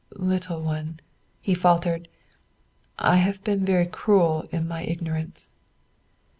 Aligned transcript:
"Little 0.15 0.63
one," 0.63 0.99
he 1.41 1.53
faltered, 1.53 2.07
"I 2.97 3.17
have 3.17 3.43
been 3.43 3.63
very 3.63 3.85
cruel 3.85 4.47
in 4.51 4.67
my 4.67 4.81
ignorance." 4.81 5.53